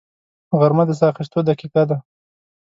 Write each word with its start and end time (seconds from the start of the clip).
غرمه 0.59 0.83
د 0.87 0.91
ساه 0.99 1.11
اخیستو 1.13 1.39
دقیقه 1.49 1.83
ده 1.89 1.97